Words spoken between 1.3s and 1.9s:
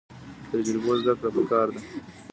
پکار ده